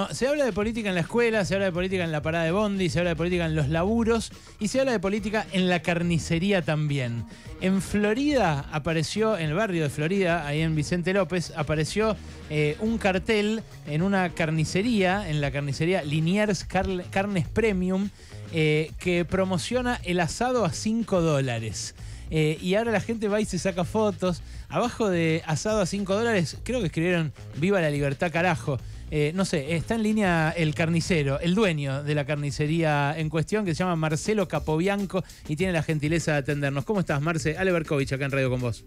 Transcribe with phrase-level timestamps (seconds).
[0.00, 2.46] No, se habla de política en la escuela, se habla de política en la parada
[2.46, 5.68] de Bondi, se habla de política en los laburos y se habla de política en
[5.68, 7.26] la carnicería también.
[7.60, 12.16] En Florida apareció, en el barrio de Florida, ahí en Vicente López, apareció
[12.48, 18.08] eh, un cartel en una carnicería, en la carnicería Liniers Carnes Premium,
[18.54, 21.94] eh, que promociona el asado a 5 dólares.
[22.30, 24.42] Eh, y ahora la gente va y se saca fotos.
[24.70, 28.78] Abajo de asado a 5 dólares, creo que escribieron Viva la libertad, carajo.
[29.12, 33.64] Eh, no sé, está en línea el carnicero, el dueño de la carnicería en cuestión,
[33.64, 36.84] que se llama Marcelo Capobianco y tiene la gentileza de atendernos.
[36.84, 37.58] ¿Cómo estás, Marce?
[37.58, 38.84] Ale Berkovich, acá en Radio con vos.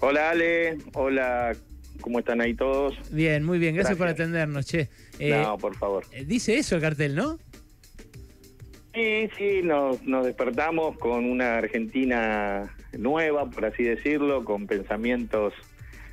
[0.00, 0.76] Hola, Ale.
[0.92, 1.56] Hola,
[2.02, 2.94] ¿cómo están ahí todos?
[3.10, 3.74] Bien, muy bien.
[3.74, 4.90] Gracias, por atendernos, che.
[5.18, 6.04] Eh, no, por favor.
[6.12, 7.38] Eh, dice eso el cartel, ¿no?
[8.92, 15.54] Sí, sí, nos, nos despertamos con una Argentina nueva, por así decirlo, con pensamientos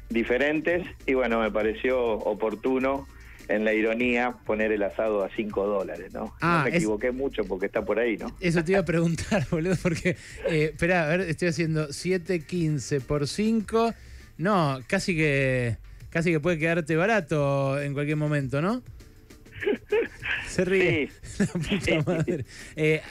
[0.09, 3.07] diferentes y bueno, me pareció oportuno
[3.52, 6.34] en la ironía poner el asado a 5 dólares, ¿no?
[6.41, 8.35] Ah, me equivoqué mucho porque está por ahí, ¿no?
[8.40, 10.16] Eso te iba a preguntar, boludo, porque,
[10.48, 13.93] eh, espera, a ver, estoy haciendo 7.15 por 5.
[14.38, 15.77] No, casi que,
[16.10, 18.82] casi que puede quedarte barato en cualquier momento, ¿no?
[20.48, 21.10] Se ríe.
[21.21, 21.43] Sí.
[21.54, 22.46] La puta madre.
[22.76, 23.02] Eh,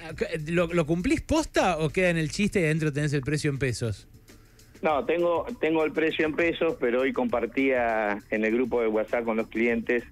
[0.49, 3.59] ¿lo, ¿Lo cumplís posta o queda en el chiste y adentro tenés el precio en
[3.59, 4.09] pesos?
[4.83, 9.25] No, tengo, tengo el precio en pesos, pero hoy compartía en el grupo de WhatsApp
[9.25, 10.05] con los clientes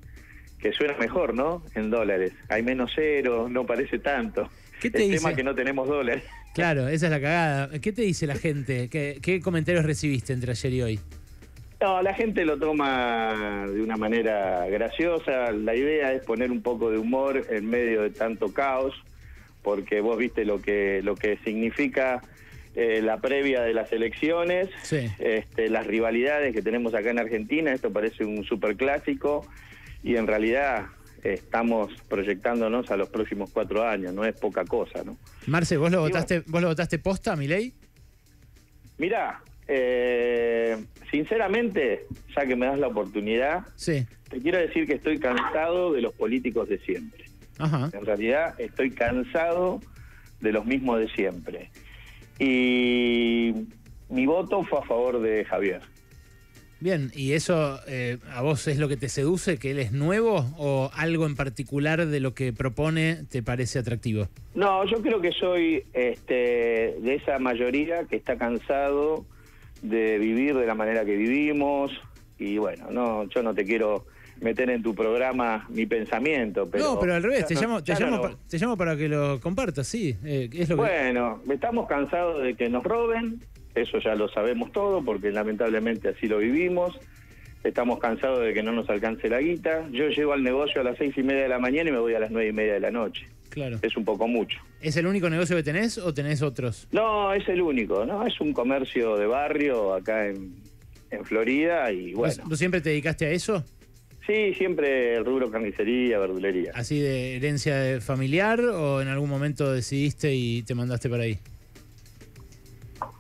[0.59, 1.63] que suena mejor, ¿no?
[1.75, 2.33] En dólares.
[2.49, 4.49] Hay menos cero, no parece tanto.
[4.81, 6.25] ¿Qué te el tema que no tenemos dólares.
[6.55, 7.81] Claro, esa es la cagada.
[7.81, 8.89] ¿Qué te dice la gente?
[8.89, 11.01] ¿Qué, ¿Qué, comentarios recibiste entre ayer y hoy?
[11.81, 15.53] No, la gente lo toma de una manera graciosa.
[15.53, 18.95] La idea es poner un poco de humor en medio de tanto caos,
[19.63, 22.23] porque vos viste lo que, lo que significa
[22.75, 27.73] eh, la previa de las elecciones, este, las rivalidades que tenemos acá en Argentina.
[27.73, 29.47] Esto parece un superclásico
[30.03, 30.87] y en realidad
[31.23, 35.17] estamos proyectándonos a los próximos cuatro años, no es poca cosa, ¿no?
[35.47, 37.73] Marce, ¿vos lo votaste, vos lo votaste posta, mi ley?
[38.99, 40.77] Mirá, eh,
[41.11, 42.07] sinceramente,
[42.37, 44.07] ya que me das la oportunidad, sí.
[44.29, 47.25] te quiero decir que estoy cansado de los políticos de siempre.
[47.61, 49.81] En realidad estoy cansado
[50.41, 51.71] de los mismos de siempre.
[52.39, 53.53] Y
[54.09, 55.83] mi voto fue a favor de Javier.
[56.81, 60.47] Bien, ¿y eso eh, a vos es lo que te seduce, que él es nuevo
[60.59, 64.29] o algo en particular de lo que propone te parece atractivo?
[64.55, 69.25] No, yo creo que soy este, de esa mayoría que está cansado
[69.83, 71.91] de vivir de la manera que vivimos
[72.39, 74.07] y bueno, no, yo no te quiero
[74.41, 76.69] meter en tu programa mi pensamiento.
[76.71, 80.17] Pero, no, pero al revés, te, llamo, te, llamo, para que lo compartas, sí.
[80.25, 83.43] Eh, es lo bueno, estamos cansados de que nos roben,
[83.83, 86.99] eso ya lo sabemos todo porque lamentablemente así lo vivimos.
[87.65, 89.89] Estamos cansados de que no nos alcance la guita.
[89.91, 92.15] Yo llego al negocio a las seis y media de la mañana y me voy
[92.15, 93.27] a las nueve y media de la noche.
[93.51, 93.79] Claro.
[93.83, 94.59] Es un poco mucho.
[94.81, 96.87] ¿Es el único negocio que tenés o tenés otros?
[96.93, 98.27] No, es el único, ¿no?
[98.27, 100.55] Es un comercio de barrio acá en,
[101.11, 102.45] en Florida y bueno.
[102.49, 103.65] ¿Tú siempre te dedicaste a eso?
[104.27, 106.71] Sí, siempre el rubro carnicería, verdulería.
[106.75, 111.39] ¿Así de herencia familiar o en algún momento decidiste y te mandaste para ahí?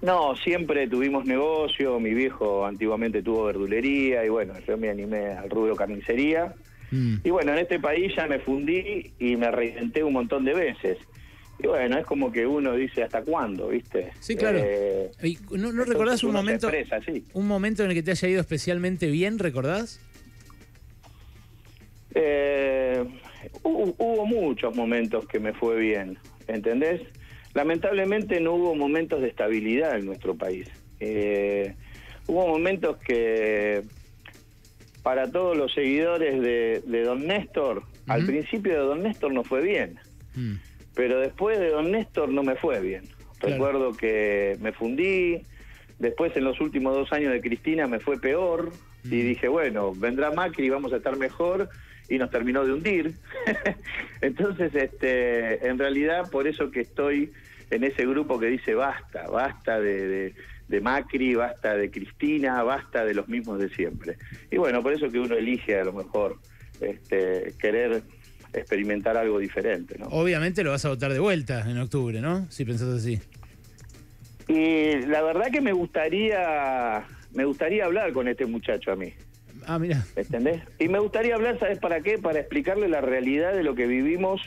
[0.00, 5.50] No, siempre tuvimos negocio, mi viejo antiguamente tuvo verdulería y bueno, yo me animé al
[5.50, 6.54] rubro carnicería.
[6.90, 7.16] Mm.
[7.24, 10.98] Y bueno, en este país ya me fundí y me reinventé un montón de veces.
[11.58, 14.12] Y bueno, es como que uno dice hasta cuándo, ¿viste?
[14.20, 14.60] Sí, claro.
[14.62, 15.10] Eh,
[15.50, 16.70] ¿No, recordás un momento,
[17.32, 20.00] un momento en el que te haya ido especialmente bien, recordás?
[22.14, 23.04] Eh,
[23.64, 26.16] hubo muchos momentos que me fue bien,
[26.46, 27.02] ¿entendés?
[27.58, 30.68] Lamentablemente no hubo momentos de estabilidad en nuestro país.
[31.00, 31.74] Eh,
[32.28, 33.82] hubo momentos que
[35.02, 39.98] para todos los seguidores de, Don Néstor, al principio de Don Néstor no fue bien,
[40.36, 40.54] mm.
[40.94, 43.08] pero después de Don Néstor no me fue bien.
[43.40, 45.42] Recuerdo que me fundí,
[45.98, 48.70] después en los últimos dos años de Cristina me fue peor
[49.02, 49.26] y mm.
[49.30, 51.68] dije, bueno, vendrá Macri y vamos a estar mejor
[52.08, 53.14] y nos terminó de hundir.
[54.20, 57.32] Entonces, este, en realidad, por eso que estoy
[57.70, 60.34] en ese grupo que dice basta, basta de,
[60.82, 64.16] Macri, basta de Cristina, basta de los mismos de siempre.
[64.50, 66.38] Y bueno, por eso que uno elige a lo mejor
[66.80, 68.02] este, querer
[68.52, 69.96] experimentar algo diferente.
[69.98, 70.06] ¿no?
[70.06, 72.50] Obviamente lo vas a votar de vuelta en octubre, ¿no?
[72.50, 73.20] Si pensás así.
[74.48, 77.04] Y la verdad que me gustaría,
[77.34, 79.12] me gustaría hablar con este muchacho a mí.
[79.66, 80.02] Ah, mira.
[80.16, 80.62] ¿Entendés?
[80.78, 82.16] Y me gustaría hablar, ¿sabes para qué?
[82.16, 84.40] Para explicarle la realidad de lo que vivimos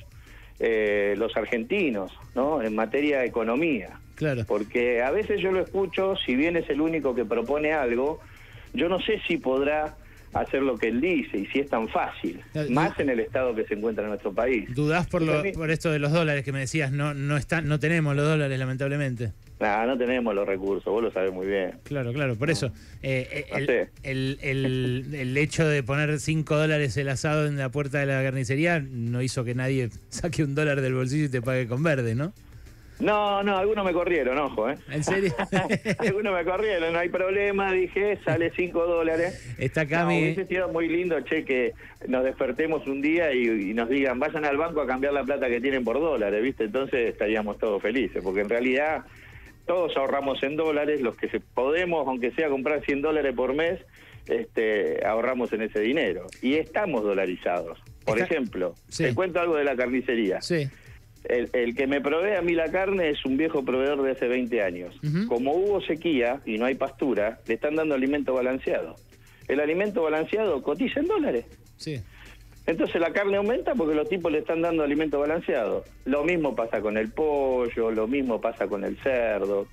[0.63, 2.61] eh, los argentinos, ¿no?
[2.61, 3.99] En materia de economía.
[4.13, 4.43] Claro.
[4.47, 8.19] Porque a veces yo lo escucho, si bien es el único que propone algo,
[8.71, 9.95] yo no sé si podrá
[10.33, 13.65] hacer lo que él dice y si es tan fácil, más en el estado que
[13.65, 14.73] se encuentra nuestro país.
[14.73, 16.91] ¿Dudás por, lo, por esto de los dólares que me decías?
[16.91, 19.31] No, no, está, no tenemos los dólares, lamentablemente.
[19.61, 21.79] No, no tenemos los recursos, vos lo sabés muy bien.
[21.83, 22.71] Claro, claro, por eso.
[23.03, 27.99] Eh, eh, el, el, el, hecho de poner 5 dólares el asado en la puerta
[27.99, 31.67] de la carnicería no hizo que nadie saque un dólar del bolsillo y te pague
[31.67, 32.33] con verde, ¿no?
[33.01, 34.75] No, no, algunos me corrieron, ojo, ¿eh?
[34.91, 35.33] ¿En serio?
[35.99, 39.55] algunos me corrieron, no hay problema, dije, sale 5 dólares.
[39.57, 41.73] Está acá no, Hubiese sido muy lindo, che, que
[42.07, 45.59] nos despertemos un día y, nos digan, vayan al banco a cambiar la plata que
[45.59, 46.65] tienen por dólares, ¿viste?
[46.65, 49.03] Entonces estaríamos todos felices, porque en realidad
[49.71, 53.79] todos ahorramos en dólares, los que se podemos, aunque sea comprar 100 dólares por mes,
[54.27, 56.27] este, ahorramos en ese dinero.
[56.41, 57.79] Y estamos dolarizados.
[58.03, 60.41] Por ejemplo, te cuento algo de la carnicería.
[60.41, 60.67] Sí.
[61.23, 64.61] El, que me provee a mí la carne es un viejo proveedor de hace 20
[64.61, 64.93] años.
[65.29, 68.97] Como hubo sequía y no hay pastura, le están dando alimento balanceado.
[69.47, 71.45] El alimento balanceado cotiza en dólares.
[71.77, 72.01] Sí.
[72.67, 75.83] Entonces la carne aumenta porque los tipos le están dando alimento balanceado.
[76.05, 79.67] Lo mismo pasa con el pollo, lo mismo pasa con el cerdo.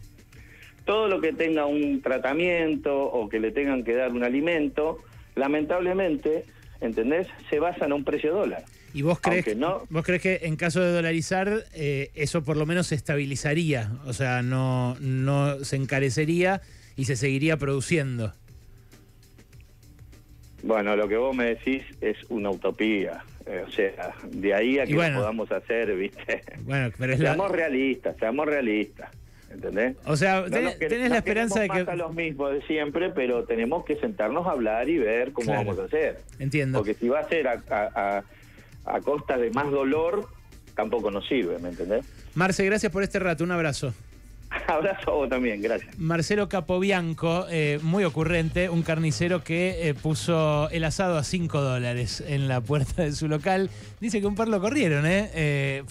[0.84, 4.98] Todo lo que tenga un tratamiento o que le tengan que dar un alimento,
[5.34, 6.44] lamentablemente,
[6.80, 7.28] ¿entendés?
[7.50, 8.64] Se basa en un precio dólar.
[8.94, 9.44] ¿Y vos crees,
[9.90, 13.92] vos crees que en caso de dolarizar eh, eso por lo menos se estabilizaría?
[14.06, 16.62] O sea, no, no se encarecería
[16.96, 18.32] y se seguiría produciendo.
[20.62, 23.22] Bueno, lo que vos me decís es una utopía.
[23.46, 26.42] Eh, o sea, de ahí a que lo podamos hacer, ¿viste?
[26.62, 29.10] Bueno, pero es seamos realistas, seamos realistas.
[29.50, 29.96] ¿Entendés?
[30.04, 31.84] O sea, tenés, la esperanza de que.
[31.84, 35.52] Más a los mismos de siempre, pero tenemos que sentarnos a hablar y ver cómo
[35.52, 36.18] vamos a hacer.
[36.38, 36.80] Entiendo.
[36.80, 38.22] Porque si va a ser a
[38.88, 40.28] a costa de más dolor,
[40.74, 42.04] tampoco nos sirve, ¿me entendés?
[42.34, 43.92] Marce, gracias por este rato, un abrazo.
[44.68, 45.98] Abrazo a vos también, gracias.
[45.98, 52.22] Marcelo Capobianco, eh, muy ocurrente, un carnicero que eh, puso el asado a 5 dólares
[52.26, 53.70] en la puerta de su local.
[53.98, 55.30] Dice que un par lo corrieron, ¿eh?
[55.32, 55.82] eh,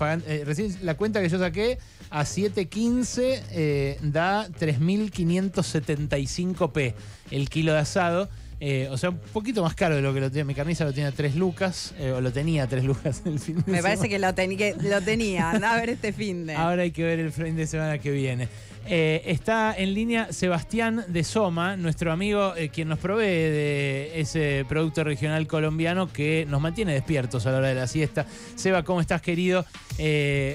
[0.46, 1.80] recién la cuenta que yo saqué
[2.12, 6.94] a 7.15 da 3.575p
[7.32, 8.30] el kilo de asado.
[8.60, 10.46] Eh, o sea, un poquito más caro de lo que lo tenía.
[10.46, 13.72] Mi carniza lo tenía 3 lucas, eh, o lo tenía 3 lucas el fin de
[13.72, 15.52] Me parece que lo, lo tenía.
[15.52, 16.56] Anda a ver este fin de.
[16.56, 18.48] Ahora hay que ver el fin de semana que viene.
[18.90, 25.04] Eh, está en línea Sebastián de Soma, nuestro amigo, quien nos provee de ese producto
[25.04, 28.26] regional colombiano que nos mantiene despiertos a la hora de la siesta.
[28.56, 29.66] Seba, ¿cómo estás, querido?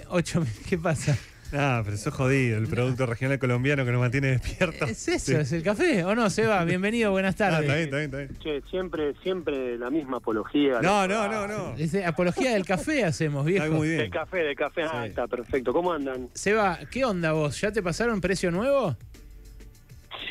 [0.08, 1.18] ocho, ¿Qué pasa?
[1.54, 4.88] Ah, pero eso es jodido, el producto regional colombiano que nos mantiene despiertos.
[4.88, 6.64] Es eso, es el café, ¿o no, Seba?
[6.64, 7.58] Bienvenido, buenas tardes.
[7.58, 8.62] Ah, está bien, está bien, está bien.
[8.62, 10.80] Che, siempre, siempre la misma apología.
[10.80, 11.74] No, no, no, no.
[12.06, 13.64] apología del café hacemos, viejo.
[13.64, 14.00] Está muy bien.
[14.00, 15.72] Del café, del café, ah, está perfecto.
[15.72, 16.30] ¿Cómo andan?
[16.32, 17.60] Seba, ¿qué onda vos?
[17.60, 18.96] ¿Ya te pasaron precio nuevo?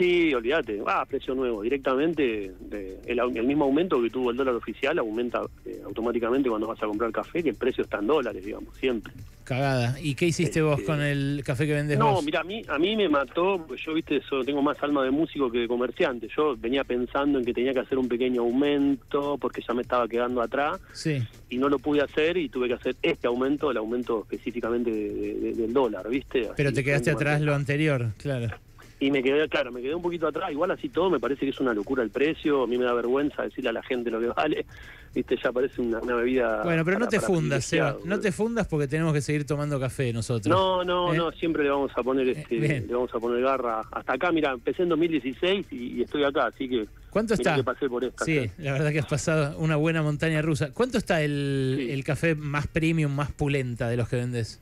[0.02, 0.82] Sí, olvídate.
[0.88, 1.62] Ah, precio nuevo.
[1.62, 2.52] Directamente,
[3.06, 7.12] el, mismo aumento que tuvo el dólar oficial aumenta eh, automáticamente cuando vas a comprar
[7.12, 9.14] café, que el precio está en dólares, digamos, siempre.
[9.44, 9.96] Cagada.
[10.02, 12.16] ¿Y qué hiciste vos este, con el café que vendes no, vos?
[12.16, 15.04] No, mira, a mí, a mí me mató, pues yo, viste, eso, tengo más alma
[15.04, 16.28] de músico que de comerciante.
[16.36, 20.08] Yo venía pensando en que tenía que hacer un pequeño aumento porque ya me estaba
[20.08, 20.80] quedando atrás.
[20.94, 21.22] Sí.
[21.52, 25.72] Y no lo pude hacer y tuve que hacer este aumento, el aumento específicamente del
[25.72, 26.50] dólar, ¿viste?
[26.58, 28.50] Pero te quedaste atrás lo anterior, claro
[29.02, 30.52] y me quedé, claro, me quedé un poquito atrás.
[30.52, 32.64] Igual así todo me parece que es una locura el precio.
[32.64, 34.64] A mí me da vergüenza decirle a la gente lo que vale.
[35.16, 36.62] Viste, ya parece una, bebida.
[36.64, 37.98] Bueno, pero no te fundas, Seba.
[38.06, 40.56] No te fundas porque tenemos que seguir tomando café nosotros.
[40.56, 41.18] No, no, ¿Eh?
[41.18, 41.32] no.
[41.32, 43.82] Siempre le vamos a poner eh, este, le vamos a poner garra.
[43.92, 46.88] Hasta acá, mira, empecé en 2016 y, estoy acá, así que.
[47.10, 47.56] ¿Cuánto está?
[47.56, 50.72] Que pasé por esta, sí, la verdad que has pasado una buena montaña rusa.
[50.74, 54.62] ¿Cuánto está el, el café más premium, más pulenta de los que vendes?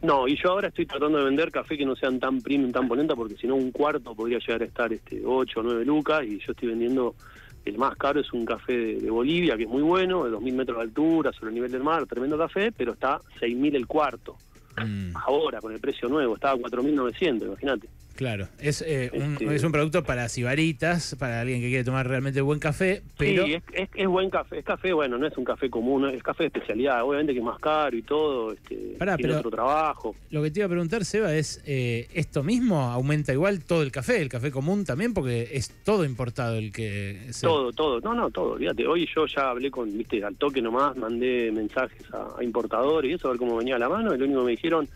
[0.00, 2.86] No, y yo ahora estoy tratando de vender café que no sean tan premium, tan
[2.86, 6.24] polenta, porque si no un cuarto podría llegar a estar este 8 o 9 lucas,
[6.24, 7.16] y yo estoy vendiendo,
[7.64, 10.78] el más caro es un café de, Bolivia, que es muy bueno, de 2.000 metros
[10.78, 14.36] de altura, sobre el nivel del mar, tremendo café, pero está 6.000 el cuarto.
[14.76, 15.16] Mm.
[15.26, 17.88] Ahora, con el precio nuevo, estaba 4.900, imagínate.
[18.18, 22.08] Claro, es, eh, un, este es un producto para sibaritas, para alguien que quiere tomar
[22.08, 23.46] realmente buen café, pero...
[23.46, 23.62] Sí,
[23.94, 27.04] es, buen café, es café, bueno, no es un café común, es café de especialidad,
[27.04, 30.16] obviamente que es más caro y todo, este, tiene otro trabajo.
[30.30, 33.92] Lo que te iba a preguntar, Seba, es, eh, ¿esto mismo aumenta igual todo el
[33.92, 35.14] café, el café común también?
[35.14, 37.30] Porque es todo importado el que...
[37.40, 40.96] Todo, todo, no, no, todo, fíjate, hoy yo ya hablé con, viste, al toque nomás,
[40.96, 44.18] mandé mensajes a, a importadores y eso, a ver cómo venía a la mano, y
[44.18, 44.88] lo único que me dijeron,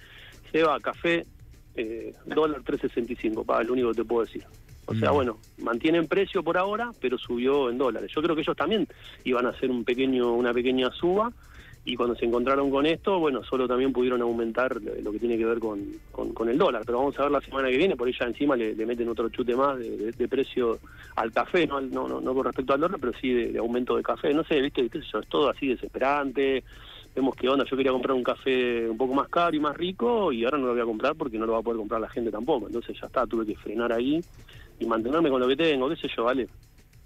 [0.50, 1.24] Seba, café
[1.74, 4.44] eh, dólar 365, para lo único que te puedo decir.
[4.86, 5.14] O sea, mm.
[5.14, 8.10] bueno, mantienen precio por ahora, pero subió en dólares.
[8.14, 8.86] Yo creo que ellos también
[9.24, 11.32] iban a hacer un pequeño, una pequeña suba
[11.84, 15.44] y cuando se encontraron con esto, bueno, solo también pudieron aumentar lo que tiene que
[15.44, 15.80] ver con,
[16.12, 16.82] con, con el dólar.
[16.86, 19.08] Pero vamos a ver la semana que viene, por ahí ya encima le, le meten
[19.08, 20.78] otro chute más de, de- de precio
[21.16, 23.58] al café, no, al- no, no, no con respecto al dólar, pero sí de, de
[23.58, 24.32] aumento de café.
[24.32, 26.62] No sé, viste, qué yo, es todo así desesperante.
[27.14, 30.32] Vemos qué onda, yo quería comprar un café un poco más caro y más rico
[30.32, 32.08] y ahora no lo voy a comprar porque no lo va a poder comprar la
[32.08, 32.66] gente tampoco.
[32.68, 34.20] Entonces ya está, tuve que frenar ahí
[34.80, 36.48] y mantenerme con lo que tengo, qué sé yo, ¿vale?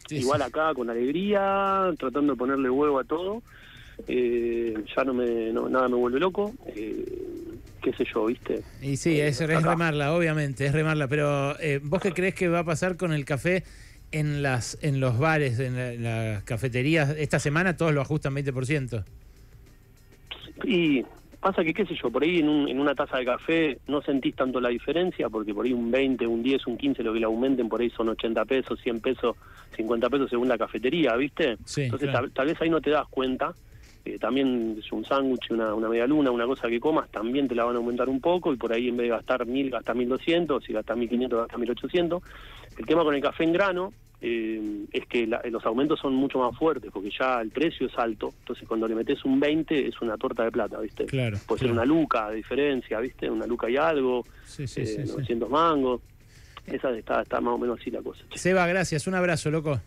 [0.08, 0.46] Sí, igual sí.
[0.46, 3.42] acá con alegría, tratando de ponerle huevo a todo.
[4.06, 6.54] Eh, ya no me no, nada me vuelve loco.
[6.68, 7.04] Eh,
[7.82, 8.62] qué sé yo, ¿viste?
[8.82, 11.08] Y sí, es, es remarla, obviamente, es remarla.
[11.08, 13.64] Pero eh, ¿vos qué crees que va a pasar con el café
[14.12, 17.10] en las en los bares, en la- en las cafeterías?
[17.18, 19.04] Esta semana todos lo ajustan 20%.
[20.64, 21.04] Y
[21.40, 24.00] pasa que, qué sé yo, por ahí en, un- en una taza de café no
[24.02, 27.20] sentís tanto la diferencia, porque por ahí un 20, un 10, un 15, lo que
[27.20, 29.36] le aumenten, por ahí son 80 pesos, 100 pesos,
[29.76, 31.56] 50 pesos según la cafetería, ¿viste?
[31.64, 32.26] Sí, Entonces claro.
[32.28, 33.54] tal, tal vez ahí no te das cuenta.
[34.04, 37.56] Eh, también es un sándwich, una, una media luna, una cosa que comas, también te
[37.56, 39.96] la van a aumentar un poco y por ahí en vez de gastar 1000, gastas
[39.96, 42.22] 1200, si gastas 1500, gastas 1800.
[42.76, 43.92] El tema con el café en grano
[44.22, 47.92] eh, es que la- los aumentos son mucho más fuertes porque ya el precio es
[47.98, 51.04] alto, entonces cuando le metes un 20 es una torta de plata, ¿viste?
[51.04, 51.36] Claro.
[51.46, 53.30] Puede ser una luca de diferencia, ¿viste?
[53.30, 55.08] Una luca y algo, Sí, sí, eh, sí, sí.
[55.12, 56.00] 900 mangos.
[56.66, 58.22] Esa está, está más o menos así la cosa.
[58.34, 59.06] Seba, gracias.
[59.06, 59.80] Un abrazo, loco.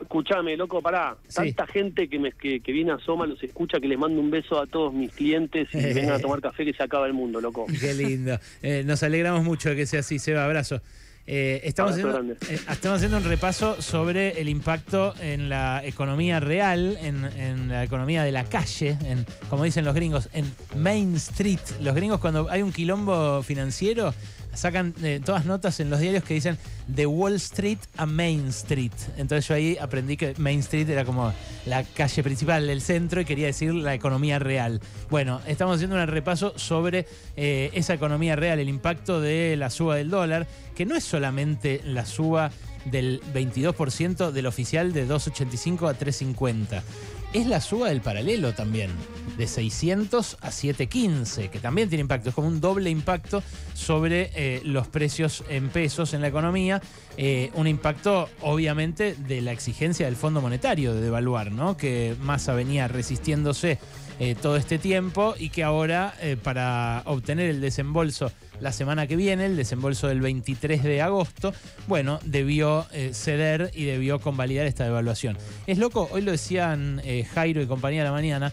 [0.00, 1.16] Escuchame, loco, pará.
[1.26, 1.34] Sí.
[1.52, 4.30] Tanta gente que, me, que, que viene a Soma, los escucha, que les mando un
[4.30, 7.40] beso a todos mis clientes y vengan a tomar café que se acaba el mundo,
[7.40, 7.66] loco.
[7.80, 8.38] Qué lindo.
[8.62, 10.44] Eh, nos alegramos mucho de que sea así, Seba.
[10.44, 10.80] Abrazo.
[11.26, 12.36] Eh, estamos, haciendo, eh,
[12.70, 18.24] estamos haciendo un repaso sobre el impacto en la economía real, en, en la economía
[18.24, 21.60] de la calle, en, como dicen los gringos, en Main Street.
[21.80, 24.12] Los gringos cuando hay un quilombo financiero
[24.54, 28.92] sacan eh, todas notas en los diarios que dicen de Wall Street a Main Street.
[29.16, 31.32] Entonces yo ahí aprendí que Main Street era como
[31.66, 34.80] la calle principal del centro y quería decir la economía real.
[35.08, 39.96] Bueno, estamos haciendo un repaso sobre eh, esa economía real, el impacto de la suba
[39.96, 42.50] del dólar, que no es solamente la suba
[42.84, 46.82] del 22% del oficial de 2.85 a 3.50.
[47.32, 48.90] Es la suba del paralelo también,
[49.38, 52.30] de 600 a 715, que también tiene impacto.
[52.30, 53.40] Es como un doble impacto
[53.72, 56.82] sobre eh, los precios en pesos en la economía.
[57.16, 61.76] Eh, un impacto, obviamente, de la exigencia del Fondo Monetario de devaluar, ¿no?
[61.76, 63.78] Que Massa venía resistiéndose
[64.22, 69.16] eh, todo este tiempo y que ahora, eh, para obtener el desembolso la semana que
[69.16, 71.54] viene, el desembolso del 23 de agosto,
[71.88, 75.38] bueno, debió eh, ceder y debió convalidar esta devaluación.
[75.66, 77.00] Es loco, hoy lo decían
[77.32, 78.52] Jairo y compañía de la mañana,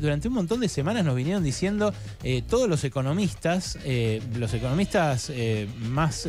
[0.00, 1.92] durante un montón de semanas nos vinieron diciendo
[2.48, 3.78] todos los economistas,
[4.38, 5.30] los economistas
[5.90, 6.26] más,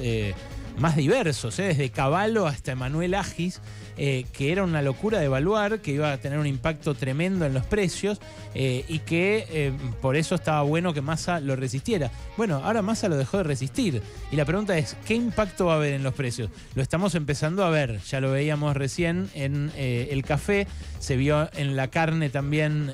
[0.77, 3.62] más diversos, eh, desde Caballo hasta Emanuel Agis,
[3.98, 7.53] eh, que era una locura de evaluar, que iba a tener un impacto tremendo en
[7.53, 8.20] los precios
[8.56, 12.12] eh, y que por eso estaba bueno que Massa lo resistiera.
[12.38, 14.01] Bueno, ahora Massa lo dejó de resistir
[14.32, 16.50] y la pregunta es, ¿qué impacto va a haber en los precios?
[16.75, 20.68] Lo estamos empezando a ver, ya lo veíamos recién en el café,
[21.00, 22.92] se vio en la carne también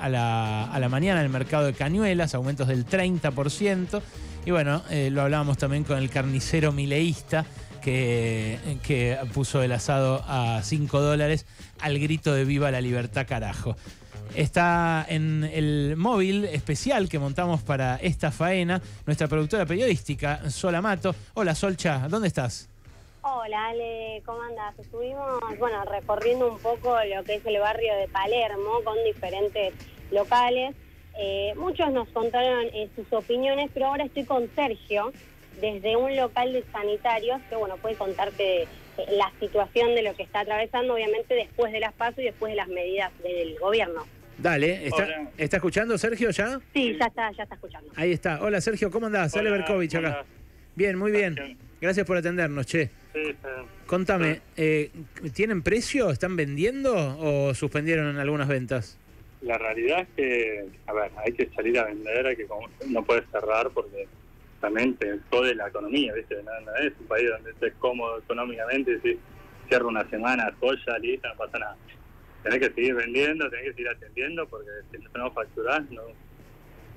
[0.00, 4.02] a la mañana en el mercado de cañuelas, aumentos del 30%.
[4.48, 7.44] Y bueno, eh, lo hablábamos también con el carnicero mileísta
[7.82, 11.44] que, que puso el asado a 5 dólares
[11.80, 13.76] al grito de viva la libertad carajo.
[14.34, 21.14] Está en el móvil especial que montamos para esta faena nuestra productora periodística, Sola Mato.
[21.34, 22.70] Hola Solcha, ¿dónde estás?
[23.20, 24.78] Hola Ale, ¿cómo andas?
[24.78, 29.74] Estuvimos, bueno, recorriendo un poco lo que es el barrio de Palermo con diferentes
[30.10, 30.74] locales.
[31.18, 35.12] Eh, muchos nos contaron eh, sus opiniones, pero ahora estoy con Sergio
[35.60, 38.66] desde un local de sanitarios que, bueno, puede contarte eh,
[39.10, 42.56] la situación de lo que está atravesando, obviamente después de las pasos y después de
[42.56, 44.06] las medidas del gobierno.
[44.38, 45.08] Dale, ¿está.
[45.36, 46.60] ¿está escuchando Sergio ya?
[46.72, 47.90] Sí, ya está, ya está escuchando.
[47.96, 48.40] Ahí está.
[48.40, 49.32] Hola Sergio, ¿cómo andás?
[49.32, 50.08] Sale Hola, Berkovich acá.
[50.08, 50.24] hola.
[50.76, 51.58] Bien, muy bien.
[51.80, 52.90] Gracias por atendernos, che.
[53.12, 53.48] Sí, sí.
[53.86, 54.92] Contame, eh,
[55.34, 56.10] ¿tienen precio?
[56.10, 58.96] ¿Están vendiendo o suspendieron algunas ventas?
[59.40, 62.46] La realidad es que, a ver, hay que salir a vender, hay que
[62.88, 64.08] no puedes cerrar porque
[64.60, 66.42] también te jode la economía, ¿viste?
[66.42, 69.18] No, no es un país donde estés cómodo económicamente, si
[69.68, 71.76] cierro una semana, joya, listo, no pasa nada.
[72.42, 76.02] Tenés que seguir vendiendo, tenés que seguir atendiendo porque si no facturás, no,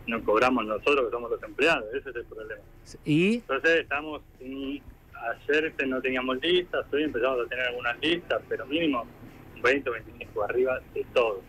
[0.07, 2.61] no cobramos nosotros que somos los empleados, ese es el problema.
[3.05, 8.65] Y Entonces estamos, ayer este, no teníamos listas, hoy empezamos a tener algunas listas, pero
[8.65, 9.05] mínimo
[9.61, 11.41] 20 o 25 arriba de todo.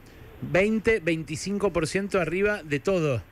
[0.51, 3.23] 20, 25% arriba de todo.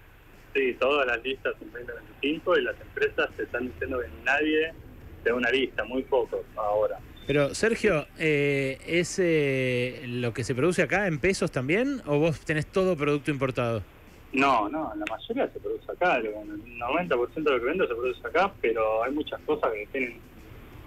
[0.54, 4.08] Sí, todas las listas son 20 o 25 y las empresas te están diciendo que
[4.24, 4.72] nadie
[5.24, 6.98] da una lista, muy pocos ahora.
[7.26, 12.02] Pero, Sergio, eh, ¿es eh, lo que se produce acá en pesos también?
[12.06, 13.84] ¿O vos tenés todo producto importado?
[14.32, 16.32] No, no, la mayoría se produce acá, el
[16.78, 20.18] 90% de lo que vendo se produce acá, pero hay muchas cosas que tienen,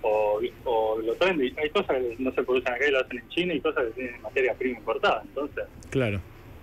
[0.04, 3.20] o, o lo traen, de- hay cosas que no se producen acá y lo hacen
[3.20, 6.20] en China y cosas que tienen materia prima importada, entonces Claro.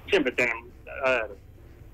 [0.08, 0.54] siempre tienen,
[1.04, 1.26] a ver,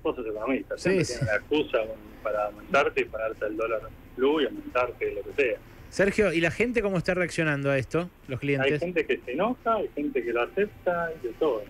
[0.03, 1.79] vos sos economista, siempre Sí, tienen la excusa
[2.23, 3.81] para aumentarte y pararte el dólar
[4.17, 5.59] blue y aumentarte lo que sea.
[5.89, 8.11] Sergio, ¿y la gente cómo está reaccionando a esto?
[8.27, 8.81] Los Hay clientes.
[8.81, 11.63] gente que se enoja, hay gente que lo acepta y de todo.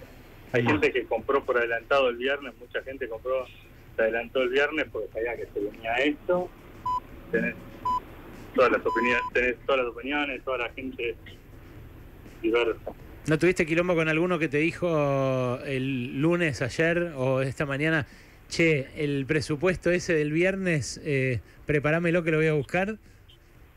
[0.53, 3.45] Hay gente que compró por adelantado el viernes, mucha gente compró,
[3.95, 6.49] se adelantó el viernes porque sabía que se venía esto.
[7.31, 7.55] Tenés
[8.57, 11.15] todas las opiniones, tenés todas las opiniones, toda la gente
[12.43, 12.93] diversa.
[13.29, 18.07] ¿No tuviste quilombo con alguno que te dijo el lunes, ayer o esta mañana,
[18.49, 22.97] che, el presupuesto ese del viernes, eh, preparámelo que lo voy a buscar?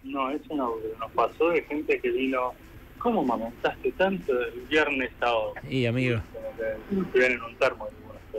[0.03, 2.53] No, eso no, nos pasó de gente que vino,
[3.00, 5.53] ¿cómo me aumentaste tanto del viernes a hoy?
[5.69, 6.21] Y amigo,
[7.12, 7.89] que en un termo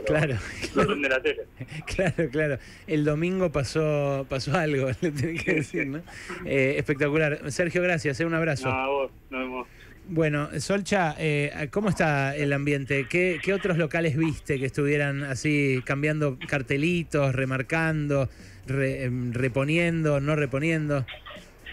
[0.05, 0.35] pero claro,
[0.75, 1.41] no prende la tele.
[1.95, 2.57] claro, claro.
[2.87, 6.01] El domingo pasó pasó algo, le tenés que decir, ¿no?
[6.45, 7.51] Eh, espectacular.
[7.51, 8.69] Sergio, gracias, eh, un abrazo.
[8.69, 9.67] No, vos, nos vemos.
[10.07, 13.05] Bueno, Solcha, eh, ¿cómo está el ambiente?
[13.07, 18.27] ¿Qué, qué otros locales viste que estuvieran así cambiando cartelitos, remarcando,
[18.67, 21.05] re- em, reponiendo, no reponiendo?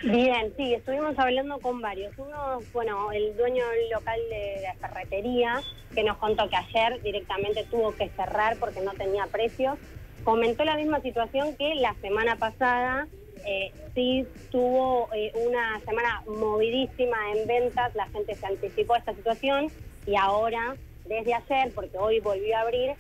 [0.02, 2.12] Bien, sí, estuvimos hablando con varios.
[2.18, 5.60] Uno, bueno, el dueño local de la ferretería,
[5.94, 9.78] que nos contó que ayer directamente tuvo que cerrar porque no tenía precios.
[10.22, 13.08] Comentó la misma situación que la semana pasada.
[13.44, 19.14] eh, sí tuvo eh, una semana movidísima en ventas, la gente se anticipó a esta
[19.14, 19.70] situación
[20.06, 20.76] y ahora,
[21.06, 22.94] desde ayer, porque hoy volvió a abrir,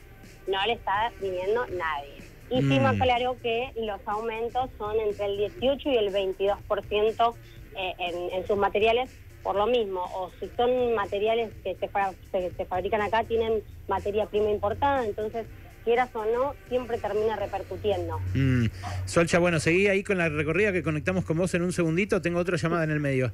[0.46, 2.27] no le está viniendo nadie.
[2.50, 2.82] Y sí Mm.
[2.82, 7.34] me aclaró que los aumentos son entre el 18 y el 22%
[7.76, 9.10] eh, en, en sus materiales
[9.42, 10.00] por lo mismo.
[10.14, 15.04] O si son materiales que se, fa- se- se fabrican acá, tienen materia prima importada,
[15.04, 15.46] entonces
[15.84, 18.18] quieras o no, siempre termina repercutiendo.
[18.34, 18.66] Mm.
[19.06, 22.20] Solcha, bueno, seguí ahí con la recorrida que conectamos con vos en un segundito.
[22.20, 23.32] Tengo otra llamada en el medio.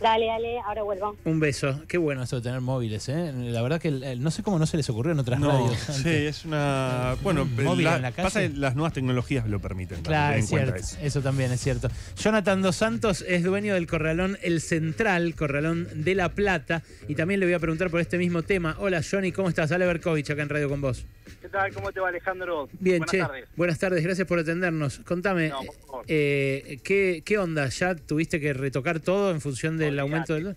[0.00, 1.16] Dale, dale, ahora vuelvo.
[1.24, 1.82] Un beso.
[1.88, 3.32] Qué bueno eso de tener móviles, ¿eh?
[3.34, 5.48] La verdad que el- el- no sé cómo no se les ocurrió en otras No,
[5.50, 5.78] radios.
[5.78, 7.16] sí, es una.
[7.22, 8.24] Bueno, móvil la- en la calle.
[8.24, 10.02] pasa que las nuevas tecnologías lo permiten.
[10.02, 10.96] también, Claro, es en cuenta cierto.
[10.96, 11.06] eso.
[11.06, 11.88] Eso también es cierto.
[12.18, 16.82] Jonathan Dos Santos es dueño del corralón El Central, corralón de La Plata.
[17.08, 18.76] Y también le voy a preguntar por este mismo tema.
[18.80, 19.70] Hola, Johnny, ¿cómo estás?
[19.72, 21.06] Ale Berkovich, acá en Radio con vos.
[21.40, 21.72] ¿Qué tal?
[21.72, 22.68] ¿Cómo te va Alejandro?
[22.80, 23.18] Bien, Buenas che.
[23.18, 23.48] tardes.
[23.56, 24.98] Buenas tardes, gracias por atendernos.
[25.06, 26.04] Contame, No, por favor.
[26.08, 27.68] eh, ¿qué, ¿qué onda?
[27.68, 30.56] ¿Ya tuviste que retocar todo en función del aumento del...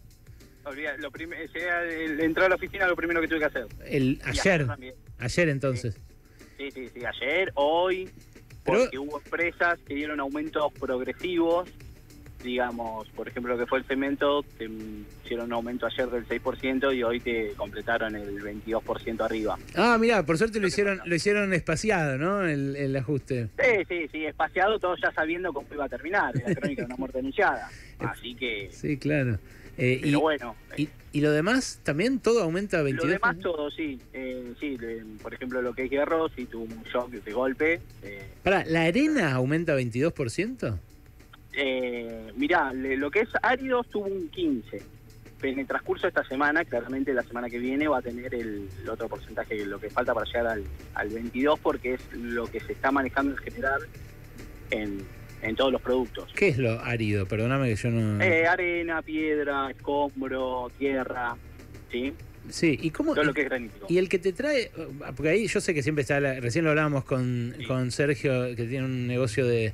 [1.00, 3.68] Lo prim- llegué a- el- entrar a la oficina lo primero que tuve que hacer.
[3.86, 4.96] El, ayer, también.
[5.18, 5.98] ayer entonces.
[6.58, 8.10] Sí, sí, sí, ayer, hoy,
[8.66, 11.70] Pero- porque hubo empresas que dieron aumentos progresivos.
[12.44, 14.70] Digamos, por ejemplo, lo que fue el cemento, te
[15.26, 19.58] hicieron un aumento ayer del 6% y hoy te completaron el 22% arriba.
[19.76, 22.44] Ah, mira, por suerte lo hicieron, lo hicieron espaciado, ¿no?
[22.48, 23.50] El, el ajuste.
[23.60, 26.96] Sí, sí, sí, espaciado, todo ya sabiendo cómo iba a terminar, la crónica de una
[26.96, 27.70] muerte anunciada.
[28.00, 29.40] Así que, Sí, claro.
[29.80, 33.06] Eh, y, pero bueno, y, y lo demás también todo aumenta 22.
[33.08, 34.00] Lo demás todo, sí.
[34.14, 37.80] Eh, sí, le- por ejemplo, lo que es hierro, sí tuvo un shock de golpe.
[38.04, 40.78] Eh, Pará, ¿la arena aumenta 22%?
[41.60, 44.82] Eh, mirá, le- lo que es árido tuvo un 15.
[45.42, 48.34] Pero en el transcurso de esta semana, claramente la semana que viene va a tener
[48.34, 50.64] el, el otro porcentaje, lo que falta para llegar al,
[50.96, 53.82] al 22, porque es lo que se está manejando en general
[54.72, 54.98] en,
[55.44, 56.32] en todos los productos.
[56.36, 57.26] ¿Qué es lo árido?
[57.28, 58.24] Perdóname que yo no...
[58.24, 61.36] Eh, arena, piedra, escombro, tierra,
[61.92, 62.14] ¿sí?
[62.50, 63.14] sí, ¿y cómo...?
[63.14, 63.86] Todo lo que es granítico.
[63.90, 64.72] Y el que te trae,
[65.16, 67.66] porque ahí yo sé que siempre está, la- recién lo hablábamos con, Sí.
[67.66, 69.72] con Sergio, que tiene un negocio de,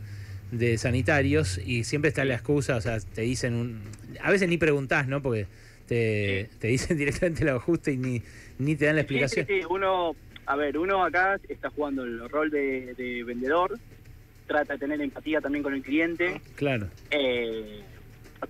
[0.57, 3.81] de sanitarios, y siempre está la excusa, o sea, te dicen, un,
[4.21, 5.21] a veces ni preguntás, ¿no?
[5.21, 5.47] Porque
[5.87, 8.21] te, te dicen directamente el ajuste y ni,
[8.59, 9.45] ni te dan la Sí, explicación.
[9.47, 13.77] sí, sí, uno, a ver, uno acá está jugando el rol de, de vendedor,
[14.47, 16.87] trata de tener empatía también con el cliente, Claro.
[17.11, 17.81] eh,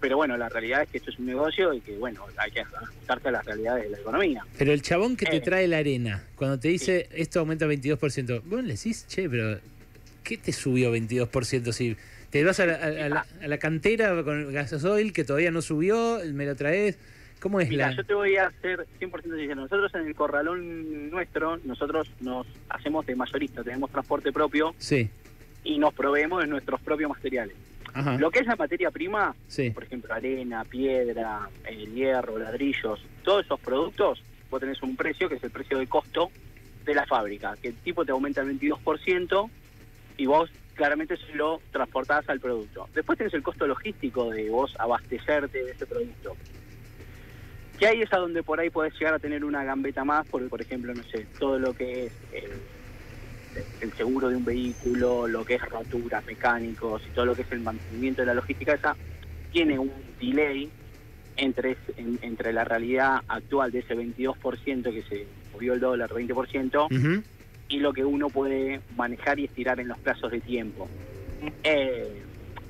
[0.02, 2.62] pero bueno, la realidad es que esto es un negocio y que, bueno, hay que
[2.62, 4.44] ajustarse a las realidades de la economía.
[4.58, 5.42] Pero el chabón que te Eh.
[5.42, 9.60] trae la arena, cuando te dice esto aumenta 22%, vos le decís, che, pero
[10.24, 11.96] ¿qué te subió 22% si
[12.30, 15.62] te vas a la, a- a la- a la cantera con gasoil que todavía no
[15.62, 16.98] subió, me lo traes?
[17.40, 17.96] ¿Cómo es Mira, la...?
[17.98, 19.56] yo te voy a ser 100% sincero.
[19.56, 25.10] Nosotros en el corralón nuestro, nosotros nos hacemos de mayorista, tenemos transporte propio Sí,
[25.66, 27.56] y nos proveemos de nuestros propios materiales.
[27.94, 33.02] ajá, Lo que es la materia prima, sí, por ejemplo, arena, piedra, eh, hierro, ladrillos,
[33.24, 36.32] todos esos productos, vos tenés un precio que es el precio de costo
[36.86, 39.50] de la fábrica, que el tipo te aumenta el 22%
[40.17, 42.89] y vos claramente si lo transportás al producto.
[42.93, 46.36] Después tenés el costo logístico de vos abastecerte de ese producto.
[47.78, 50.62] Que ahí es donde por ahí podés llegar a tener una gambeta más, porque por
[50.62, 55.62] ejemplo, no sé, todo lo que es el, seguro de un vehículo, lo que es
[55.62, 58.97] roturas mecánicos y todo lo que es el mantenimiento de la logística esa,
[59.52, 60.71] tiene un delay
[61.36, 67.23] entre, entre la realidad actual de ese 22% que se movió el dólar, 20%, Ujú.
[67.74, 70.88] Y lo que uno puede manejar y estirar en los plazos de tiempo.
[71.64, 72.22] Eh,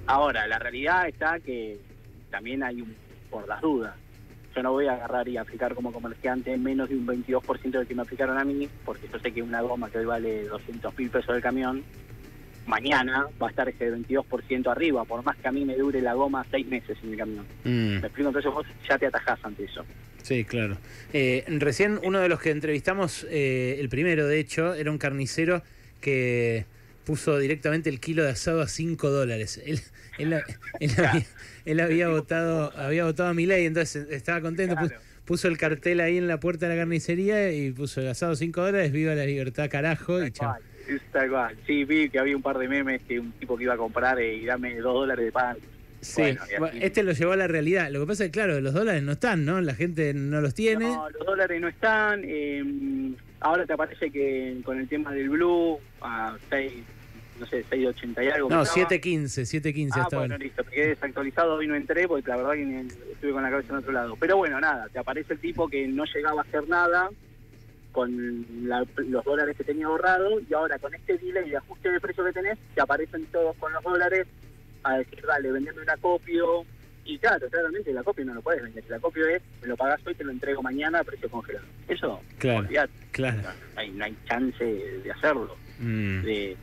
[0.08, 1.78] ahora, la realidad está que
[2.32, 2.96] también hay un
[3.30, 3.96] por las dudas.
[4.56, 7.96] Yo no voy a agarrar y aplicar como comerciante menos de un 22% del que
[7.96, 11.10] me aplicaron a mí, porque yo sé que una goma que hoy vale 200 mil
[11.10, 11.84] pesos del camión,
[12.66, 16.14] mañana va a estar ese 22% arriba, por más que a mí me dure la
[16.14, 17.46] goma seis meses en el camión.
[17.66, 18.00] Mm.
[18.00, 19.84] Me explico, entonces vos ya te atajás ante eso.
[20.24, 20.78] Sí, claro.
[21.12, 25.62] Eh, recién uno de los que entrevistamos, eh, el primero de hecho, era un carnicero
[26.02, 26.66] que
[27.06, 29.62] puso directamente el kilo de asado a 5 dólares.
[29.66, 29.82] Él,
[30.18, 30.34] él,
[30.80, 31.26] él había,
[31.66, 34.76] él había votado había votado a mi ley, entonces estaba contento.
[34.76, 38.36] Puso, puso el cartel ahí en la puerta de la carnicería y puso el asado
[38.36, 40.24] 5 dólares, viva la libertad, carajo.
[40.24, 40.56] Y chao.
[41.12, 41.58] tal cual.
[41.68, 44.20] Sí, vi que había un par de memes que un tipo que iba a comprar
[44.20, 45.58] eh, y dame dos dólares de pan.
[46.04, 46.22] Sí,
[46.60, 47.90] Bueno, y este lo llevó a la realidad.
[47.92, 49.62] Lo que pasa es que, claro, los dólares no están, ¿no?
[49.62, 50.86] La gente no los tiene.
[50.86, 52.22] No, los dólares no están.
[52.26, 52.64] eh,
[53.40, 56.72] ahora te aparece que con el tema del blue, a 6,
[57.40, 58.50] no sé, 6.80 y algo.
[58.50, 58.90] No, que estaba.
[58.90, 60.44] 7.15, 7.15 Ah, hasta bueno, ahora.
[60.46, 62.80] listo, me quedé desactualizado, hoy no entré porque la verdad que
[63.14, 64.16] estuve con la cabeza en otro lado.
[64.20, 67.10] Pero bueno, nada, te aparece el tipo que no llegaba a hacer nada
[67.92, 72.00] con la- los dólares que tenía ahorrado y ahora con este delay de ajuste de
[72.00, 74.26] precio que tenés, te aparecen todos con los dólares
[74.84, 76.66] a decir, dale, vendeme una copio.
[77.06, 78.84] Y claro, claramente la copia no lo puedes vender.
[78.88, 81.66] La copia es, me lo pagas hoy, te lo entrego mañana a precio congelado.
[81.90, 82.60] Eso, Claro.
[82.60, 83.42] olvidate, Claro.
[83.76, 85.56] no hay, no hay chance de hacerlo.
[85.80, 86.22] Mm.
[86.24, 86.58] De...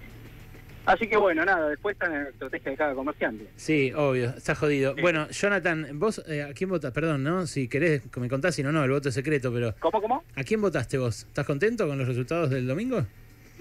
[0.87, 3.47] Así que bueno, nada, después está en la estrategia de cada comerciante.
[3.57, 4.95] Sí, obvio, está jodido.
[4.95, 5.03] Sí.
[5.03, 6.91] Bueno, Jonathan, vos, eh, ¿a quién votas?
[6.93, 7.47] Perdón, ¿no?
[7.47, 10.25] Si querés, me contás, si no, no, el voto es secreto, pero ¿Cómo, cómo?
[10.37, 11.25] ¿a quién votaste vos?
[11.25, 13.07] ¿Estás contento con los resultados del domingo?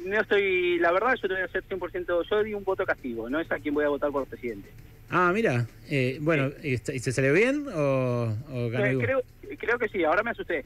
[0.06, 3.30] No estoy, la verdad, yo te voy a hacer 100%, yo di un voto castigo,
[3.30, 4.70] no es a quien voy a votar por presidente.
[5.10, 9.06] Ah, mira, eh, bueno, ¿y, se salió bien o, o ganó Eh, igual?
[9.06, 9.24] creo,
[9.58, 10.64] creo que sí, ahora me asusté,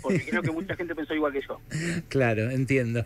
[0.00, 1.60] porque creo que mucha gente pensó igual que yo.
[2.08, 3.04] Claro, entiendo.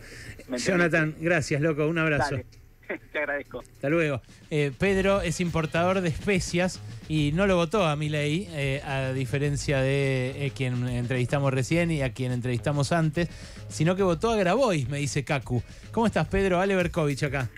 [0.57, 2.35] Jonathan, gracias, loco, un abrazo.
[2.35, 2.45] Dale,
[3.11, 3.59] te agradezco.
[3.59, 4.21] Hasta luego.
[4.49, 9.81] Eh, Pedro es importador de especias y no lo votó a Milei, eh, a diferencia
[9.81, 13.29] de eh, quien entrevistamos recién y a quien entrevistamos antes,
[13.69, 15.61] sino que votó a Grabois, me dice Kaku.
[15.91, 16.59] ¿Cómo estás, Pedro?
[16.59, 17.49] Ale Berkovich acá.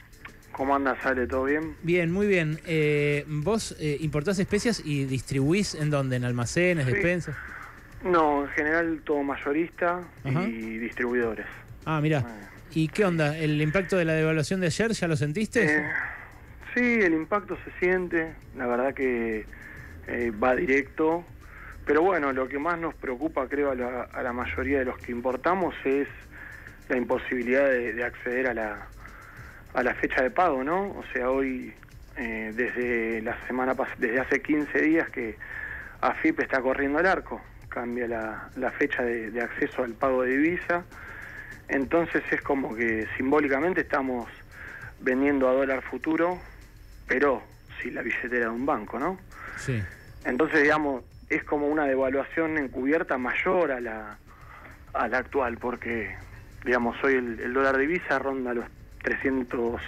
[0.52, 1.28] ¿Cómo andas, Ale?
[1.28, 1.76] ¿Todo bien?
[1.84, 2.60] Bien, muy bien.
[2.66, 6.16] Eh, ¿Vos eh, importás especias y distribuís en dónde?
[6.16, 6.94] ¿En almacenes, Sí.
[6.94, 7.36] despensas?
[8.04, 10.44] No, en general todo mayorista Ajá.
[10.48, 11.46] y distribuidores.
[11.86, 12.26] Ah, mira.
[12.78, 13.36] ¿Y qué onda?
[13.36, 15.66] ¿El impacto de la devaluación de ayer ya lo sentiste?
[15.66, 15.84] Eh,
[16.76, 19.48] sí, el impacto se siente, la verdad que
[20.06, 21.26] eh, va directo,
[21.88, 25.00] pero bueno, lo que más nos preocupa creo a la, a la mayoría de los
[25.00, 26.08] que importamos es
[26.88, 28.88] la imposibilidad de, de acceder a la,
[29.74, 30.90] a la fecha de pago, ¿no?
[30.90, 31.74] O sea, hoy,
[32.16, 35.36] eh, desde la semana desde hace 15 días que
[36.02, 40.38] AFIP está corriendo al arco, cambia la, la fecha de, de acceso al pago de
[40.38, 40.86] divisa,
[41.68, 44.30] entonces es como que simbólicamente estamos
[45.00, 46.40] vendiendo a dólar futuro,
[47.08, 47.44] pero
[47.82, 49.20] sin la billetera de un banco, ¿no?
[49.58, 49.82] Sí.
[50.26, 54.18] Entonces, digamos, es como una devaluación encubierta mayor a la,
[54.94, 56.16] a la actual, porque,
[56.66, 58.66] digamos, hoy el, el dólar divisa ronda los
[59.04, 59.80] 300,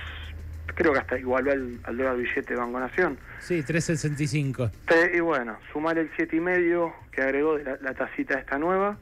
[0.75, 3.17] creo que hasta igualó al, al dólar billete de Banco Nación.
[3.39, 4.69] Sí, 365.
[4.87, 8.57] Te- Y bueno, sumar el siete y medio que agregó de la, la tacita esta
[8.59, 8.97] nueva,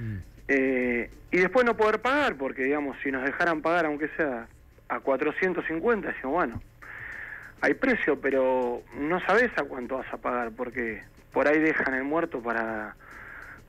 [0.00, 0.18] Mm.
[0.48, 4.48] Eh, y después no poder pagar, porque digamos, si nos dejaran pagar, aunque sea
[4.88, 6.62] a 450, decimos, bueno,
[7.60, 12.04] hay precio, pero no sabes a cuánto vas a pagar, porque por ahí dejan el
[12.04, 12.96] muerto para,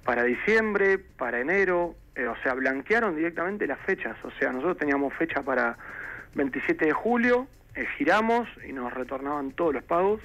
[0.05, 5.13] para diciembre, para enero, eh, o sea, blanquearon directamente las fechas, o sea, nosotros teníamos
[5.15, 5.77] fecha para
[6.35, 10.21] 27 de julio, eh, giramos y nos retornaban todos los pagos,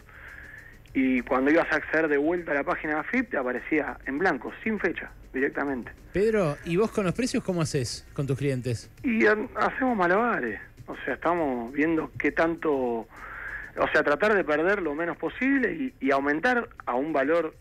[0.95, 4.19] y cuando ibas a acceder de vuelta a la página de AFIP te aparecía en
[4.19, 5.91] blanco, sin fecha, directamente.
[6.13, 8.91] Pedro, ¿y vos con los precios cómo haces con tus clientes?
[9.03, 14.81] Y ha- hacemos malabares, o sea, estamos viendo qué tanto, o sea, tratar de perder
[14.83, 17.55] lo menos posible y, y aumentar a un valor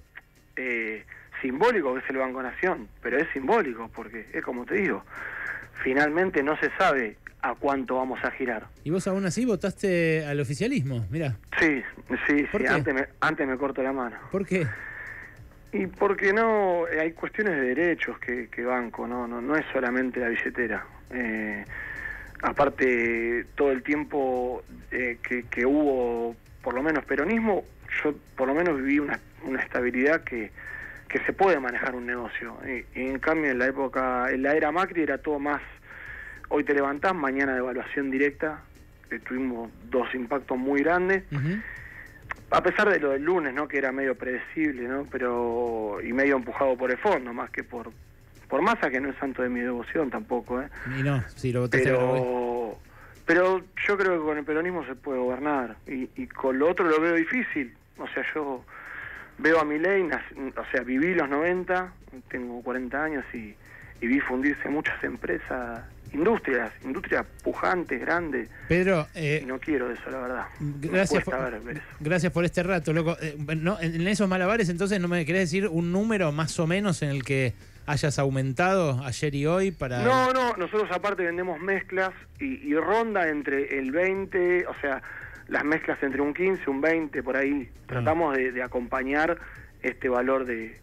[0.56, 1.04] eh,
[1.42, 5.04] simbólico que es el Banco Nación, pero es simbólico porque es como te digo,
[5.84, 8.68] finalmente no se sabe a cuánto vamos a girar.
[8.86, 11.36] Y vos aún así votaste al oficialismo, mira.
[11.60, 11.84] Sí,
[12.26, 14.16] sí, ¿Por sí, antes me, antes me corto la mano.
[14.32, 14.66] ¿Por qué?
[15.74, 19.66] Y porque no, eh, hay cuestiones de derechos que, que banco, no, no, no es
[19.74, 20.86] solamente la billetera.
[21.12, 21.66] Eh,
[22.42, 27.66] aparte todo el tiempo eh, que, que hubo por lo menos peronismo,
[28.04, 30.50] yo por lo menos viví una, una estabilidad que,
[31.10, 32.58] que se puede manejar un negocio.
[32.66, 35.62] Y, y en cambio en la época, en la era Macri era todo más,
[36.54, 38.62] hoy te levantás, mañana de evaluación directa,
[39.10, 41.24] que tuvimos dos impactos muy grandes.
[42.52, 43.68] A pesar de lo del lunes, ¿no?
[43.68, 45.08] Que era medio predecible, ¿no?
[45.10, 47.92] Pero y medio empujado por el fondo, más que por
[48.48, 50.70] por masa que no es santo de mi devoción tampoco, ¿eh?
[51.00, 51.86] Y no, si lo votaste.
[51.86, 52.78] Pero
[53.26, 56.86] pero yo creo que con el peronismo se puede gobernar y, y con lo otro
[56.86, 57.74] lo veo difícil.
[57.98, 58.64] O sea, yo
[59.40, 61.92] veo a mi ley, o sea, viví los 90,
[62.28, 63.56] tengo 40 años y,
[64.02, 65.82] y vi fundirse muchas empresas,
[66.14, 68.50] industrias, industrias pujantes, grandes.
[68.68, 70.46] Pedro, Y eh, no quiero eso, la verdad.
[70.60, 71.86] Gracias por, ver- ver eso.
[72.00, 73.18] gracias por este rato, loco.
[73.22, 77.02] Eh, no, en esos malabares, entonces, ¿no me querés decir un número más o menos
[77.02, 77.54] en el que
[77.86, 80.04] hayas aumentado ayer y hoy para...
[80.04, 85.02] No, no, nosotros aparte vendemos mezclas y, y ronda entre el 20, o sea,
[85.50, 87.70] las mezclas entre un 15, un 20, por ahí.
[87.88, 89.38] Tratamos de, de acompañar
[89.82, 90.78] este valor de,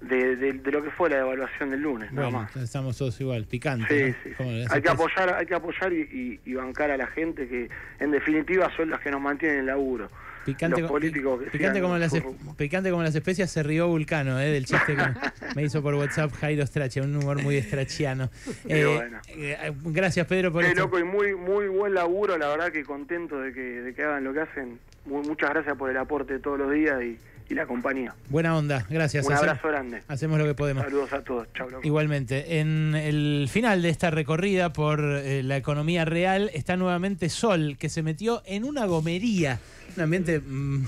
[0.00, 2.56] de, de- de lo que fue la devaluación del lunes, nada Bueno, más.
[2.56, 3.86] estamos todos igual, picante.
[3.88, 4.30] Sí, ¿no?
[4.30, 4.58] sí, Como sí.
[4.62, 7.68] las Hay que apoyar, hay que apoyar y, y- y bancar a la gente que
[7.98, 10.08] en definitiva son las que nos mantienen el laburo.
[10.44, 12.12] Picante, los co- políticos que picante, sigan como las,
[12.56, 14.46] picante como especias se rió Vulcano, ¿eh?
[14.50, 15.02] del chiste que
[15.56, 18.30] me hizo por WhatsApp Jairo Strache, un humor muy estrachiano.
[18.66, 19.18] Eh, bueno.
[19.28, 20.80] eh, gracias Pedro por Qué esto.
[20.82, 24.24] loco y muy muy buen laburo, la verdad que contento de que, de que hagan
[24.24, 24.78] lo que hacen.
[25.04, 28.14] Mu- muchas gracias por el aporte todos los días y, y la compañía.
[28.28, 29.26] Buena onda, gracias.
[29.26, 30.02] Un abrazo grande.
[30.08, 30.84] Hacemos lo que podemos.
[30.84, 31.48] Saludos a todos.
[31.54, 31.86] Chau, loco.
[31.86, 37.76] Igualmente, en el final de esta recorrida por eh, la economía real está nuevamente Sol,
[37.78, 39.58] que se metió en una gomería.
[39.96, 40.84] Un ambiente mm,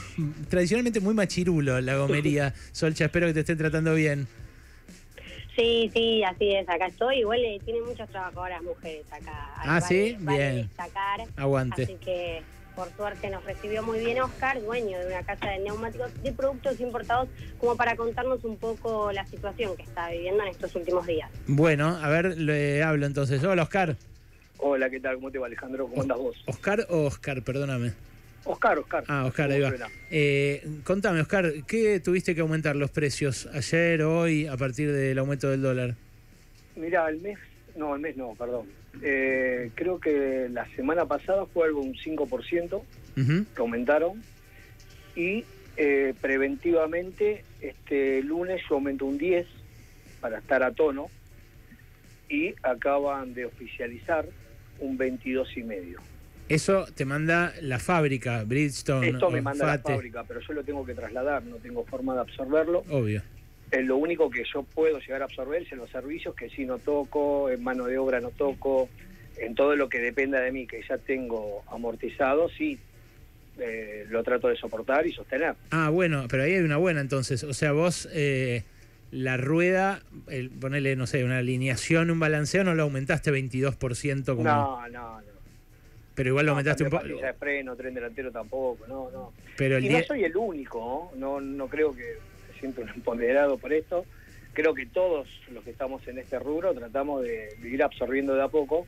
[0.49, 2.53] tradicionalmente muy machirulo, la gomería.
[2.73, 4.29] Solcha, espero que te estén tratando bien.
[5.57, 7.19] Sí, sí, así es, acá estoy.
[7.21, 9.51] Igual eh, tiene muchas trabajadoras mujeres acá.
[9.57, 10.17] Ah, Vale- ¿sí?
[10.21, 10.57] vale Bien.
[10.69, 11.21] destacar.
[11.37, 11.83] Aguante.
[11.85, 12.43] Así que,
[12.75, 16.81] por suerte, nos recibió muy bien Oscar, dueño de una casa de neumáticos de productos
[16.81, 17.29] importados,
[17.59, 21.31] como para contarnos un poco la situación que está viviendo en estos últimos días.
[21.47, 23.43] Bueno, a ver, le hablo entonces.
[23.45, 23.97] Hola, Oscar.
[24.59, 25.17] Hola, ¿qué tal?
[25.17, 25.87] ¿Cómo te va, Alejandro?
[25.89, 26.37] ¿Cómo andas vos?
[26.47, 27.43] ¿Oscar o Oscar?
[27.43, 27.93] Perdóname.
[28.45, 29.05] Oscar, Oscar.
[29.09, 29.73] Ah, Oscar, ahí va.
[30.11, 35.51] Eh, contame, Oscar, ¿qué tuviste que aumentar los precios ayer, hoy, a partir del aumento
[35.51, 35.95] del dólar?
[36.77, 37.39] Mira, el mes,
[37.77, 38.67] no, el mes no, perdón.
[39.03, 42.83] Eh, creo que la semana pasada fue algo un 5%
[43.17, 43.45] Ujú.
[43.55, 44.23] que aumentaron
[45.17, 45.45] y
[45.77, 49.47] eh, preventivamente este lunes yo aumento un 10
[50.21, 51.09] para estar a tono
[52.29, 54.27] y acaban de oficializar
[54.79, 56.01] un 22 y medio.
[56.49, 59.09] Eso te manda la fábrica, Bridgestone.
[59.11, 59.93] Esto me manda la Fate.
[59.95, 62.81] fábrica, pero yo lo tengo que trasladar, no tengo forma de absorberlo.
[62.91, 63.23] Obvio.
[63.73, 66.65] Eh, lo único que yo puedo llegar a absorber es en los servicios que sí
[66.65, 68.89] no toco, en mano de obra no toco,
[69.39, 72.79] en todo lo que dependa de mí, que ya tengo amortizado, sí
[73.59, 75.55] eh, lo trato de soportar y sostener.
[75.71, 77.45] Ah, bueno, pero ahí hay una buena entonces.
[77.45, 78.65] O sea, vos eh,
[79.13, 84.43] la rueda, el, ponele, no sé, una alineación, un balanceo, no lo aumentaste 22% como...
[84.45, 85.31] No, no, no.
[86.15, 87.05] Pero igual lo No, aumentaste un poco.
[87.05, 89.33] de freno, tren delantero tampoco, no, no.
[89.57, 91.41] Pero el y no 10 soy el único, ¿no?
[91.41, 92.19] no no creo que
[92.61, 94.05] siento un empoderado por esto.
[94.53, 98.43] Creo que todos los que estamos en este rubro tratamos de, de ir absorbiendo de
[98.43, 98.87] a poco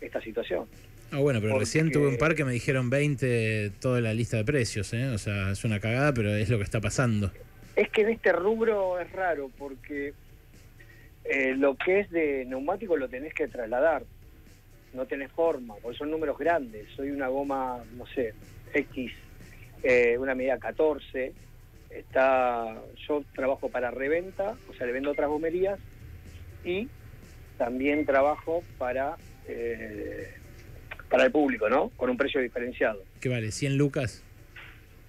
[0.00, 0.66] esta situación.
[1.12, 4.36] Ah, bueno, pero porque- recién tuve un par que me dijeron 20 toda la lista
[4.38, 5.08] de precios, ¿eh?
[5.08, 7.30] O sea, es una cagada, pero es lo que está pasando.
[7.76, 10.14] Es que en este rubro es raro porque
[11.24, 14.04] eh, lo que es de neumático lo tenés que trasladar.
[14.94, 16.86] No tenés forma, porque son números grandes.
[16.96, 18.32] Soy una goma, no sé,
[18.72, 19.12] X,
[19.82, 21.32] eh, una medida 14.
[21.94, 22.76] Está,
[23.08, 25.78] yo trabajo para reventa, o sea, le vendo otras gomerías
[26.64, 26.88] y
[27.56, 30.34] también trabajo para eh,
[31.08, 31.90] para el público, ¿no?
[31.90, 33.02] Con un precio diferenciado.
[33.20, 33.48] ¿Qué vale?
[33.48, 34.22] ¿100 lucas?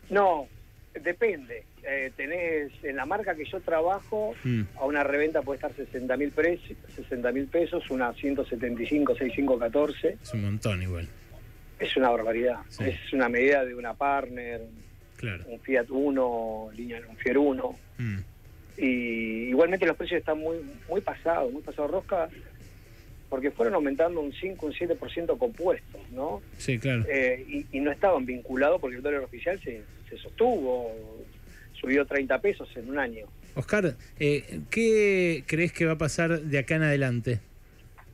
[0.10, 0.48] No,
[0.93, 1.63] depende.
[1.84, 4.62] Eh, tenés en la marca que yo trabajo, Mm.
[4.78, 6.32] a una reventa puede estar 60 mil
[6.95, 10.17] 60 mil pesos, una 175, 65, 14.
[10.21, 11.08] Es un montón igual.
[11.80, 12.58] Es una barbaridad.
[12.69, 12.84] Sí.
[12.86, 14.62] Es una medida de una partner,
[15.17, 15.43] Claro.
[15.47, 17.78] un Fiat Uno, línea un Fiat Uno.
[17.97, 18.17] Mm.
[18.78, 20.58] Y igualmente los precios están muy
[20.89, 22.30] muy pasados, muy pasados rosca,
[23.30, 26.41] porque fueron aumentando un 5, un 7% compuestos, ¿no?
[26.58, 27.06] Sí, claro.
[27.10, 30.93] Eh, y, y no estaban vinculados porque el dólar oficial se, se sostuvo,
[31.73, 33.25] subió 30 pesos en un año.
[33.56, 37.39] Oscar, eh, ¿qué crees que va a pasar de acá en adelante?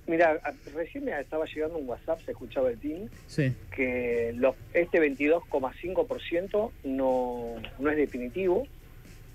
[0.08, 0.40] Mira,
[0.76, 3.54] recién me estaba llegando un WhatsApp, se escuchaba el team, Sí.
[3.76, 8.68] que los, este 22,5% no, no es definitivo.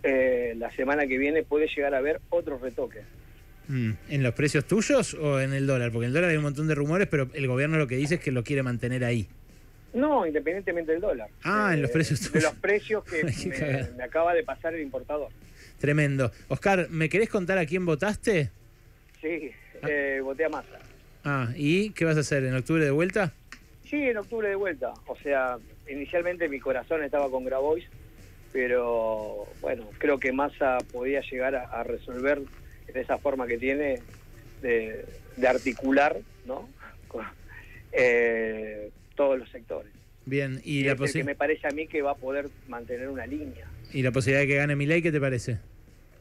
[0.02, 3.00] Eh, la semana que viene puede llegar a haber otro retoque.
[3.68, 5.90] Mm, ¿En los precios tuyos o en el dólar?
[5.90, 8.16] Porque en el dólar hay un montón de rumores, pero el gobierno lo que dice
[8.16, 9.28] es que lo quiere mantener ahí.
[9.94, 11.28] No, independientemente del dólar.
[11.42, 12.44] Ah, en los precios De tuyos.
[12.44, 15.30] los precios que me, me acaba de pasar el importador.
[15.78, 16.30] Tremendo.
[16.48, 18.50] Oscar, ¿me querés contar a quién votaste?
[19.20, 19.50] Sí,
[19.88, 20.78] eh, voté a masa.
[21.24, 22.44] Ah, ¿y qué vas a hacer?
[22.44, 23.32] ¿En octubre de vuelta?
[23.88, 24.92] Sí, en octubre de vuelta.
[25.06, 25.58] O sea,
[25.88, 27.84] inicialmente mi corazón estaba con Grabois,
[28.52, 32.40] pero bueno, creo que Massa podía llegar a, a resolver
[32.92, 34.00] de esa forma que tiene
[34.62, 35.04] de,
[35.36, 36.68] de articular, ¿no?
[37.98, 39.90] Eh, todos los sectores.
[40.26, 43.08] Bien, ¿y Y la, el que me parece a mí que va a poder mantener
[43.08, 43.66] una línea.
[43.90, 45.58] ¿y la posibilidad de que gane Milei qué te parece?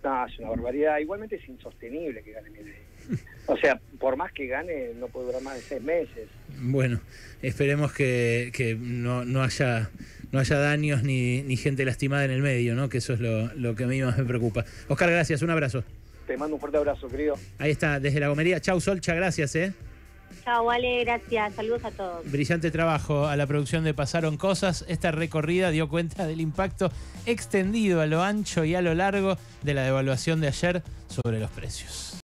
[0.02, 1.00] No, es una barbaridad.
[1.00, 2.76] Igualmente es insostenible que gane Milei.
[3.48, 6.28] O sea, por más que gane, no puede durar más de seis meses.
[6.62, 7.00] Bueno,
[7.44, 9.92] esperemos que, que no, no haya
[10.32, 12.90] no haya daños ni, ni gente lastimada en el medio, ¿no?
[12.90, 14.66] Que eso es lo, lo que a mí más me preocupa.
[14.88, 15.84] Oscar, gracias, un abrazo.
[16.28, 17.36] Te mando un fuerte abrazo, querido.
[17.60, 18.60] Ahí está, desde la gomería.
[18.60, 19.74] Chau, Solcha, gracias, ¿eh?
[20.44, 21.56] Chao, vale, gracias.
[21.56, 22.32] Saludos a todos.
[22.32, 24.86] Brillante trabajo a la producción de Pasaron Cosas.
[24.88, 26.92] Esta recorrida dio cuenta del impacto
[27.26, 31.52] extendido a lo ancho y a lo largo de la devaluación de ayer sobre los
[31.52, 32.14] precios.